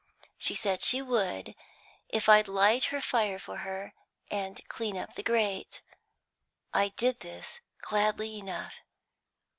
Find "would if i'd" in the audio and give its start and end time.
0.99-2.47